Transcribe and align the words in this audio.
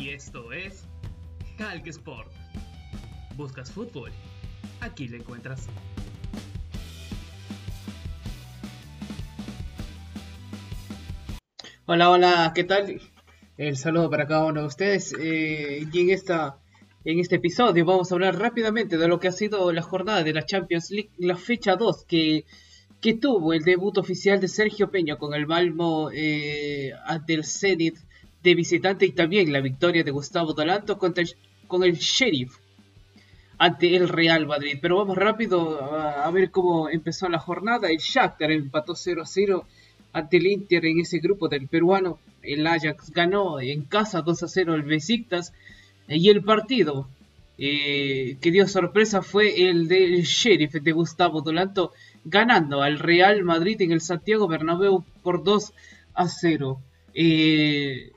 Y 0.00 0.08
esto 0.08 0.50
es 0.50 0.86
Hulk 1.58 1.86
Sport. 1.88 2.32
¿Buscas 3.36 3.70
fútbol? 3.70 4.10
Aquí 4.80 5.08
lo 5.08 5.18
encuentras. 5.18 5.66
Hola, 11.84 12.08
hola, 12.08 12.52
¿qué 12.54 12.64
tal? 12.64 12.98
El 13.58 13.76
saludo 13.76 14.08
para 14.08 14.26
cada 14.26 14.46
uno 14.46 14.62
de 14.62 14.66
ustedes. 14.68 15.14
Eh, 15.20 15.86
y 15.92 16.00
en, 16.00 16.08
esta, 16.08 16.56
en 17.04 17.18
este 17.18 17.36
episodio 17.36 17.84
vamos 17.84 18.10
a 18.10 18.14
hablar 18.14 18.38
rápidamente 18.38 18.96
de 18.96 19.06
lo 19.06 19.20
que 19.20 19.28
ha 19.28 19.32
sido 19.32 19.70
la 19.70 19.82
jornada 19.82 20.22
de 20.22 20.32
la 20.32 20.46
Champions 20.46 20.90
League, 20.90 21.10
la 21.18 21.36
fecha 21.36 21.76
2, 21.76 22.06
que, 22.06 22.46
que 23.02 23.18
tuvo 23.18 23.52
el 23.52 23.64
debut 23.64 23.98
oficial 23.98 24.40
de 24.40 24.48
Sergio 24.48 24.90
Peña 24.90 25.16
con 25.16 25.34
el 25.34 25.46
Malmo 25.46 26.10
eh, 26.10 26.92
ante 27.04 27.34
el 27.34 27.44
Zenit 27.44 27.98
de 28.42 28.54
visitante 28.54 29.06
y 29.06 29.12
también 29.12 29.52
la 29.52 29.60
victoria 29.60 30.04
de 30.04 30.10
Gustavo 30.10 30.52
Dolanto 30.54 30.98
contra 30.98 31.24
con 31.66 31.84
el 31.84 31.96
Sheriff 31.96 32.56
ante 33.58 33.94
el 33.94 34.08
Real 34.08 34.46
Madrid. 34.46 34.78
Pero 34.80 34.96
vamos 34.96 35.16
rápido 35.16 35.82
a, 35.82 36.30
ver 36.30 36.50
cómo 36.50 36.88
empezó 36.88 37.28
la 37.28 37.38
jornada. 37.38 37.90
El 37.90 37.98
Shakhtar 37.98 38.50
empató 38.50 38.96
0 38.96 39.22
a 39.22 39.26
0 39.26 39.64
ante 40.12 40.38
el 40.38 40.46
Inter 40.46 40.86
en 40.86 41.00
ese 41.00 41.18
grupo 41.18 41.48
del 41.48 41.68
peruano. 41.68 42.18
El 42.42 42.66
Ajax 42.66 43.10
ganó 43.10 43.60
en 43.60 43.82
casa 43.82 44.22
2 44.22 44.42
a 44.42 44.48
0 44.48 44.74
el 44.74 44.82
Besiktas. 44.82 45.52
Y 46.08 46.30
el 46.30 46.42
partido 46.42 47.06
eh, 47.58 48.38
que 48.40 48.50
dio 48.50 48.66
sorpresa 48.66 49.20
fue 49.20 49.68
el 49.68 49.86
del 49.86 50.22
Sheriff 50.22 50.72
de 50.72 50.92
Gustavo 50.92 51.42
Dolanto 51.42 51.92
ganando 52.24 52.82
al 52.82 52.98
Real 52.98 53.44
Madrid 53.44 53.80
en 53.82 53.92
el 53.92 54.00
Santiago 54.00 54.48
Bernabéu 54.48 55.04
por 55.22 55.44
2 55.44 55.72
a 56.14 56.28
0. 56.28 56.80
Eh, 57.12 58.12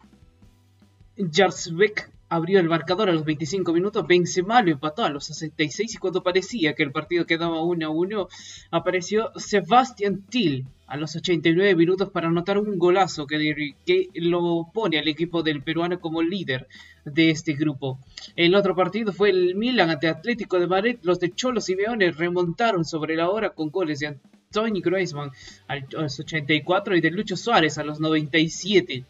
Jarsbeck 1.17 2.09
abrió 2.29 2.59
el 2.59 2.67
marcador 2.67 3.09
a 3.09 3.13
los 3.13 3.25
25 3.25 3.73
minutos, 3.73 4.07
Benzema 4.07 4.63
lo 4.63 4.71
empató 4.71 5.03
a 5.03 5.09
los 5.09 5.25
66 5.25 5.93
y 5.93 5.97
cuando 5.97 6.23
parecía 6.23 6.73
que 6.73 6.81
el 6.81 6.91
partido 6.91 7.27
quedaba 7.27 7.61
1 7.61 7.85
a 7.85 7.89
1, 7.89 8.27
apareció 8.71 9.31
Sebastian 9.35 10.23
Till 10.23 10.65
a 10.87 10.97
los 10.97 11.15
89 11.15 11.75
minutos 11.75 12.09
para 12.09 12.27
anotar 12.27 12.57
un 12.57 12.79
golazo 12.79 13.27
que, 13.27 14.09
lo 14.15 14.67
pone 14.73 14.97
al 14.97 15.07
equipo 15.07 15.43
del 15.43 15.61
peruano 15.61 15.99
como 15.99 16.23
líder 16.23 16.67
de 17.05 17.29
este 17.29 17.53
grupo. 17.53 17.99
El 18.35 18.55
otro 18.55 18.75
partido 18.75 19.13
fue 19.13 19.29
el 19.29 19.55
Milan 19.55 19.91
ante 19.91 20.07
Atlético 20.07 20.59
de 20.59 20.67
Madrid. 20.67 20.97
Los 21.03 21.19
de 21.19 21.33
Cholos 21.33 21.69
y 21.69 21.75
Meones 21.75 22.17
remontaron 22.17 22.83
sobre 22.85 23.15
la 23.15 23.29
hora 23.29 23.51
con 23.51 23.69
goles 23.69 23.99
de 23.99 24.07
Antonio 24.07 24.81
Griezmann 24.83 25.31
a 25.67 25.77
los 25.91 26.19
84 26.19 26.95
y 26.95 27.01
de 27.01 27.11
Lucho 27.11 27.37
Suárez 27.37 27.77
a 27.77 27.83
los 27.83 27.99
97. 27.99 29.03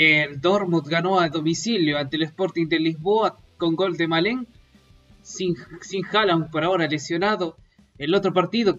El 0.00 0.40
Dortmund 0.40 0.86
ganó 0.86 1.18
a 1.18 1.28
domicilio 1.28 1.98
ante 1.98 2.16
el 2.18 2.22
Sporting 2.22 2.68
de 2.68 2.78
Lisboa 2.78 3.36
con 3.56 3.74
gol 3.74 3.96
de 3.96 4.06
Malén, 4.06 4.46
sin, 5.22 5.56
sin 5.80 6.06
Haaland 6.06 6.52
por 6.52 6.62
ahora 6.62 6.86
lesionado. 6.86 7.56
El 7.98 8.14
otro 8.14 8.32
partido 8.32 8.78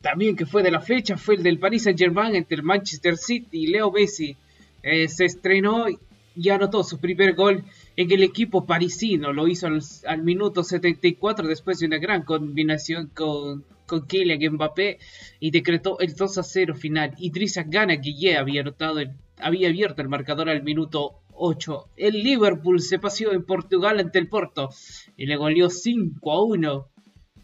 también 0.00 0.34
que 0.34 0.44
fue 0.44 0.64
de 0.64 0.72
la 0.72 0.80
fecha 0.80 1.16
fue 1.16 1.36
el 1.36 1.44
del 1.44 1.60
Paris 1.60 1.84
Saint 1.84 1.96
Germain 1.96 2.34
entre 2.34 2.56
el 2.56 2.64
Manchester 2.64 3.16
City 3.16 3.58
y 3.62 3.66
Leo 3.68 3.92
Messi. 3.92 4.36
Eh, 4.82 5.06
se 5.06 5.24
estrenó 5.24 5.86
y 6.34 6.48
anotó 6.48 6.82
su 6.82 6.98
primer 6.98 7.36
gol 7.36 7.62
en 7.96 8.10
el 8.10 8.24
equipo 8.24 8.66
parisino. 8.66 9.32
Lo 9.32 9.46
hizo 9.46 9.68
al, 9.68 9.80
al 10.04 10.24
minuto 10.24 10.64
74 10.64 11.46
después 11.46 11.78
de 11.78 11.86
una 11.86 11.98
gran 11.98 12.22
combinación 12.22 13.06
con, 13.14 13.64
con 13.86 14.04
Kylian 14.08 14.54
Mbappé 14.54 14.98
y 15.38 15.52
decretó 15.52 16.00
el 16.00 16.16
2 16.16 16.38
a 16.38 16.42
0 16.42 16.74
final. 16.74 17.14
Idrissa 17.18 17.62
Gana 17.62 17.94
Guille 17.94 18.36
había 18.36 18.62
anotado 18.62 18.98
el 18.98 19.12
había 19.38 19.68
abierto 19.68 20.02
el 20.02 20.08
marcador 20.08 20.48
al 20.48 20.62
minuto 20.62 21.20
8. 21.32 21.90
El 21.96 22.22
Liverpool 22.22 22.80
se 22.80 22.98
paseó 22.98 23.32
en 23.32 23.44
Portugal 23.44 23.98
ante 23.98 24.18
el 24.18 24.28
Porto 24.28 24.70
y 25.16 25.26
le 25.26 25.36
goleó 25.36 25.70
5 25.70 26.32
a 26.32 26.44
1. 26.44 26.88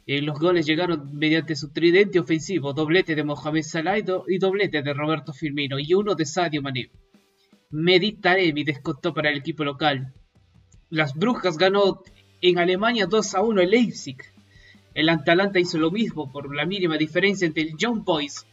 Eh, 0.07 0.23
los 0.23 0.39
goles 0.39 0.67
llegaron 0.67 1.17
mediante 1.17 1.55
su 1.55 1.73
tridente 1.73 2.19
ofensivo, 2.19 2.73
doblete 2.73 3.15
de 3.15 3.25
Mohamed 3.25 3.63
Salah 3.63 3.99
y 3.99 4.39
doblete 4.39 4.83
de 4.83 4.95
Roberto 4.95 5.33
Firmino 5.33 5.79
y 5.79 5.95
uno 5.95 6.15
de 6.15 6.27
Sadio 6.27 6.63
Mané. 6.63 6.91
Medit 7.71 8.21
Taremi 8.21 8.65
descontó 8.65 9.15
para 9.15 9.31
el 9.31 9.39
equipo 9.39 9.63
local. 9.63 10.13
Las 10.89 11.15
Brujas 11.15 11.57
ganó 11.57 12.03
en 12.41 12.59
Alemania 12.59 13.07
2 13.07 13.35
a 13.35 13.43
1 13.43 13.61
el 13.61 13.71
Leipzig. 13.71 14.17
El 14.95 15.09
Atalanta 15.09 15.61
hizo 15.61 15.79
lo 15.79 15.93
mismo 15.93 16.33
por 16.33 16.55
la 16.55 16.67
mínima 16.67 16.97
diferencia 16.97 17.47
entre 17.47 17.63
el 17.63 17.77
Young 17.77 18.03
Boys 18.03 18.45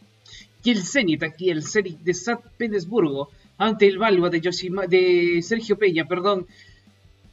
y 0.62 0.70
el 0.70 0.82
Zenit 0.82 1.22
aquí, 1.22 1.50
el 1.50 1.62
Zenit 1.62 1.98
de 2.00 2.14
San 2.14 2.38
Petersburgo, 2.56 3.30
ante 3.58 3.86
el 3.86 3.98
Yoshima, 4.40 4.86
de 4.86 5.40
Sergio 5.42 5.76
Peña, 5.76 6.06
perdón. 6.06 6.46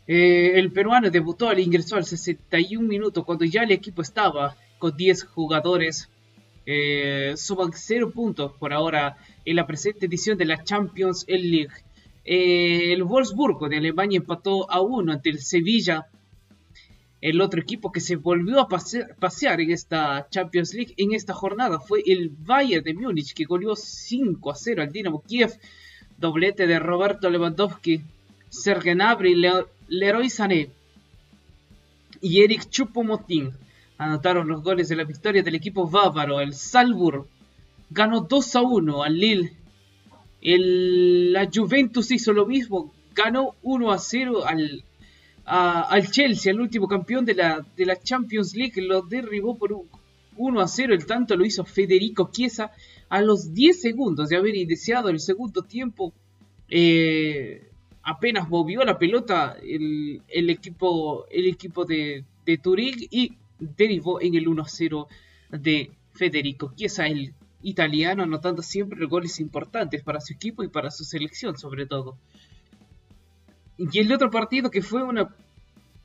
Eh, 0.08 0.53
el 0.56 0.72
peruano 0.72 1.09
debutó 1.09 1.50
al 1.50 1.59
ingresó 1.59 1.96
al 1.96 2.06
61 2.06 2.88
minutos 2.88 3.25
cuando 3.25 3.46
ya 3.46 3.63
el 3.63 3.72
equipo 3.72 4.02
estaba 4.02 4.56
con 4.78 4.96
10 4.96 5.24
jugadores. 5.24 6.09
Eh, 6.66 7.34
suban 7.38 7.72
0 7.74 8.12
puntos 8.12 8.52
por 8.53 8.74
ahora 8.74 9.18
en 9.46 9.56
la 9.56 9.68
presente 9.68 10.07
edición 10.07 10.38
de 10.38 10.46
la 10.46 10.63
Champions 10.63 11.25
League. 11.28 11.74
Eh, 12.24 12.94
el 12.94 13.03
Wolfsburgo 13.03 13.69
de 13.69 13.78
Alemania 13.78 14.18
empató 14.18 14.69
a 14.72 14.81
1 14.81 15.12
ante 15.12 15.30
el 15.30 15.40
Sevilla 15.40 16.07
el 17.21 17.41
otro 17.41 17.59
equipo 17.59 17.91
que 17.91 18.01
se 18.01 18.17
volvió 18.17 18.59
a 18.59 18.67
pasear, 18.67 19.61
en 19.61 19.71
esta 19.71 20.27
Champions 20.29 20.73
League 20.73 20.93
en 20.97 21.13
esta 21.13 21.33
jornada 21.33 21.79
fue 21.79 22.03
el 22.05 22.29
Bayern 22.29 22.83
de 22.83 22.93
Múnich 22.93 23.33
que 23.33 23.45
goleó 23.45 23.75
5 23.75 24.51
a 24.51 24.55
0 24.55 24.81
al 24.83 24.91
Dinamo 24.91 25.21
Kiev. 25.21 25.53
Doblete 26.17 26.65
de 26.65 26.79
Roberto 26.79 27.29
Lewandowski, 27.29 28.01
Serge 28.49 28.93
Gnabry, 28.93 29.35
Le 29.35 29.65
Leroy 29.87 30.29
Sané 30.29 30.69
y 32.21 32.41
Eric 32.41 32.69
Choupo-Moting 32.69 33.51
anotaron 33.97 34.47
los 34.47 34.63
goles 34.63 34.89
de 34.89 34.95
la 34.95 35.03
victoria 35.03 35.43
del 35.43 35.55
equipo 35.55 35.87
bávaro. 35.87 36.39
El 36.39 36.53
Salzburg 36.53 37.27
ganó 37.89 38.21
2 38.21 38.55
a 38.55 38.61
1 38.61 39.03
al 39.03 39.19
Lille. 39.19 39.53
El, 40.41 41.33
la 41.33 41.49
Juventus 41.53 42.11
hizo 42.11 42.33
lo 42.33 42.45
mismo, 42.45 42.93
ganó 43.13 43.55
1 43.63 43.91
a 43.91 43.97
0 43.97 44.45
al 44.45 44.83
al 45.45 46.09
Chelsea, 46.09 46.51
el 46.51 46.59
último 46.59 46.88
campeón 46.88 47.25
de 47.25 47.35
la, 47.35 47.66
de 47.75 47.85
la 47.85 48.00
Champions 48.00 48.56
League, 48.56 48.81
lo 48.81 49.01
derribó 49.01 49.57
por 49.57 49.75
1 50.38 50.59
a 50.59 50.67
0. 50.67 50.94
El 50.94 51.06
tanto 51.06 51.35
lo 51.35 51.45
hizo 51.45 51.63
Federico 51.66 52.29
Chiesa 52.31 52.72
a 53.09 53.22
los 53.22 53.53
10 53.53 53.81
segundos 53.81 54.29
de 54.29 54.38
haber 54.38 54.56
iniciado 54.56 55.09
el 55.09 55.19
segundo 55.19 55.61
tiempo. 55.63 56.13
Eh, 56.69 57.69
apenas 58.01 58.50
movió 58.50 58.83
la 58.83 58.97
pelota 58.97 59.57
el, 59.61 60.22
el 60.28 60.50
equipo, 60.50 61.25
el 61.29 61.47
equipo 61.47 61.85
de, 61.85 62.25
de, 62.45 62.57
Turín 62.57 62.95
y 63.12 63.33
derivó 63.59 64.19
en 64.22 64.35
el 64.35 64.47
1 64.47 64.62
a 64.62 64.67
0 64.67 65.07
de 65.51 65.91
Federico 66.13 66.73
Chiesa, 66.75 67.07
el 67.07 67.33
italiano, 67.62 68.23
anotando 68.23 68.62
siempre 68.62 69.06
goles 69.06 69.39
importantes 69.39 70.03
para 70.03 70.22
su 70.22 70.33
equipo 70.33 70.63
y 70.63 70.69
para 70.69 70.91
su 70.91 71.03
selección, 71.03 71.57
sobre 71.57 71.85
todo. 71.85 72.17
Y 73.78 74.00
el 74.00 74.12
otro 74.12 74.30
partido 74.31 74.72
que 74.72 74.81
fue 74.81 75.03
un 75.03 75.28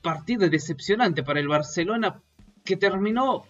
partido 0.01 0.49
decepcionante 0.49 1.23
para 1.23 1.39
el 1.39 1.47
Barcelona 1.47 2.19
que 2.65 2.75
terminó 2.75 3.45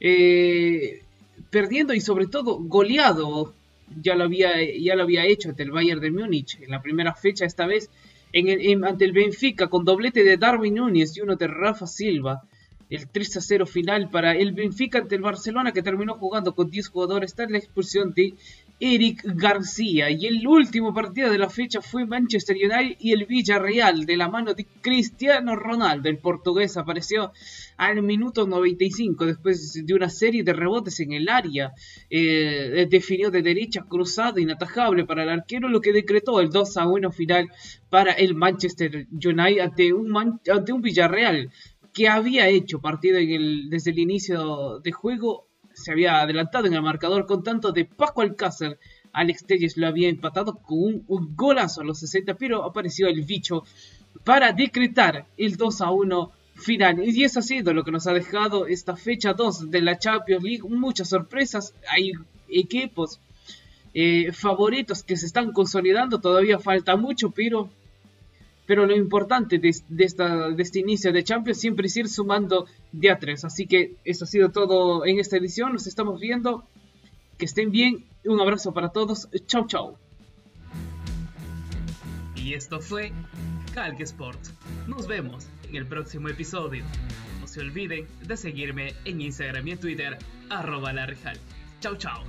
eh, 0.00 1.02
perdiendo 1.50 1.94
y 1.94 2.00
sobre 2.00 2.26
todo 2.26 2.58
goleado. 2.58 3.54
Ya 4.02 4.14
lo, 4.14 4.24
había, 4.24 4.52
ya 4.80 4.96
lo 4.96 5.02
había 5.02 5.26
hecho 5.26 5.50
ante 5.50 5.64
el 5.64 5.70
Bayern 5.70 6.00
de 6.00 6.10
Múnich 6.10 6.58
en 6.62 6.70
la 6.70 6.80
primera 6.80 7.12
fecha, 7.14 7.44
esta 7.44 7.66
vez 7.66 7.90
en, 8.32 8.84
ante 8.84 9.04
el 9.04 9.12
Benfica 9.12 9.68
con 9.68 9.84
doblete 9.84 10.24
de 10.24 10.36
Darwin 10.36 10.74
Núñez 10.74 11.16
y 11.16 11.20
uno 11.20 11.36
de 11.36 11.46
Rafa 11.46 11.86
Silva. 11.86 12.42
El 12.88 13.08
3 13.08 13.38
a 13.38 13.40
0 13.40 13.66
final 13.66 14.10
para 14.10 14.34
el 14.34 14.52
Benfica 14.52 14.98
ante 14.98 15.14
el 15.14 15.22
Barcelona 15.22 15.72
que 15.72 15.82
terminó 15.82 16.14
jugando 16.14 16.54
con 16.54 16.70
10 16.70 16.88
jugadores 16.88 17.34
tras 17.34 17.50
la 17.50 17.58
expulsión 17.58 18.12
de 18.12 18.34
Eric 18.84 19.22
García. 19.36 20.10
Y 20.10 20.26
el 20.26 20.44
último 20.44 20.92
partido 20.92 21.30
de 21.30 21.38
la 21.38 21.48
fecha 21.48 21.80
fue 21.80 22.04
Manchester 22.04 22.56
United 22.56 22.96
y 22.98 23.12
el 23.12 23.26
Villarreal 23.26 24.04
de 24.04 24.16
la 24.16 24.28
mano 24.28 24.54
de 24.54 24.66
Cristiano 24.80 25.54
Ronaldo. 25.54 26.08
El 26.08 26.18
portugués 26.18 26.76
apareció 26.76 27.30
al 27.76 28.02
minuto 28.02 28.44
95 28.44 29.24
después 29.24 29.86
de 29.86 29.94
una 29.94 30.08
serie 30.08 30.42
de 30.42 30.52
rebotes 30.52 30.98
en 30.98 31.12
el 31.12 31.28
área. 31.28 31.72
Eh, 32.10 32.88
definió 32.90 33.30
de 33.30 33.42
derecha 33.42 33.84
cruzado 33.88 34.40
inatajable 34.40 35.06
para 35.06 35.22
el 35.22 35.28
arquero, 35.28 35.68
lo 35.68 35.80
que 35.80 35.92
decretó 35.92 36.40
el 36.40 36.50
2 36.50 36.76
a 36.78 36.88
1 36.88 37.12
final 37.12 37.52
para 37.88 38.10
el 38.10 38.34
Manchester 38.34 39.06
United 39.12 39.60
ante 39.60 39.92
un, 39.92 40.12
ante 40.16 40.72
un 40.72 40.82
Villarreal 40.82 41.52
que 41.94 42.08
había 42.08 42.48
hecho 42.48 42.80
partido 42.80 43.18
en 43.18 43.30
el, 43.30 43.70
desde 43.70 43.92
el 43.92 44.00
inicio 44.00 44.80
de 44.80 44.90
juego 44.90 45.51
se 45.82 45.92
había 45.92 46.20
adelantado 46.20 46.66
en 46.66 46.74
el 46.74 46.82
marcador 46.82 47.26
con 47.26 47.42
tanto 47.42 47.72
de 47.72 47.84
Paco 47.84 48.22
Alcácer. 48.22 48.78
Alex 49.12 49.44
Telles 49.44 49.76
lo 49.76 49.86
había 49.86 50.08
empatado 50.08 50.54
con 50.56 51.04
un, 51.06 51.36
golazo 51.36 51.82
a 51.82 51.84
los 51.84 51.98
60, 51.98 52.34
pero 52.34 52.64
apareció 52.64 53.08
el 53.08 53.22
bicho 53.22 53.64
para 54.24 54.52
decretar 54.52 55.26
el 55.36 55.56
2 55.56 55.80
a 55.80 55.90
1 55.90 56.32
final. 56.54 57.02
Y 57.04 57.24
eso 57.24 57.40
ha 57.40 57.42
sido 57.42 57.74
lo 57.74 57.84
que 57.84 57.90
nos 57.90 58.06
ha 58.06 58.12
dejado 58.12 58.66
esta 58.66 58.96
fecha 58.96 59.34
2 59.34 59.70
de 59.70 59.82
la 59.82 59.98
Champions 59.98 60.42
League. 60.42 60.62
Muchas 60.62 61.08
sorpresas, 61.08 61.74
hay 61.88 62.12
equipos 62.48 63.20
eh, 63.94 64.32
favoritos 64.32 65.02
que 65.02 65.16
se 65.16 65.26
están 65.26 65.52
consolidando, 65.52 66.20
todavía 66.20 66.58
falta 66.58 66.96
mucho, 66.96 67.30
pero 67.30 67.68
pero 68.66 68.86
lo 68.86 68.96
importante 68.96 69.58
de, 69.58 69.68
esta, 69.98 70.50
de 70.50 70.62
este 70.62 70.78
inicio 70.78 71.12
de 71.12 71.24
Champions 71.24 71.58
siempre 71.58 71.86
es 71.86 71.96
ir 71.96 72.08
sumando 72.08 72.66
de 72.92 73.10
a 73.10 73.18
tres. 73.18 73.44
Así 73.44 73.66
que 73.66 73.96
eso 74.04 74.24
ha 74.24 74.28
sido 74.28 74.50
todo 74.50 75.04
en 75.04 75.18
esta 75.18 75.36
edición. 75.36 75.72
Nos 75.72 75.86
estamos 75.86 76.20
viendo. 76.20 76.64
Que 77.38 77.46
estén 77.46 77.70
bien. 77.70 78.04
Un 78.24 78.40
abrazo 78.40 78.72
para 78.72 78.90
todos. 78.90 79.28
Chau, 79.46 79.66
chau. 79.66 79.96
Y 82.36 82.54
esto 82.54 82.80
fue 82.80 83.12
Calc 83.74 84.00
Sport. 84.00 84.40
Nos 84.86 85.06
vemos 85.06 85.46
en 85.68 85.76
el 85.76 85.86
próximo 85.86 86.28
episodio. 86.28 86.84
No 87.40 87.46
se 87.46 87.60
olviden 87.60 88.06
de 88.26 88.36
seguirme 88.36 88.94
en 89.04 89.20
Instagram 89.20 89.66
y 89.68 89.70
en 89.72 89.78
Twitter, 89.78 90.18
arroba 90.50 90.92
la 90.92 91.06
Chau, 91.80 91.96
chau. 91.96 92.22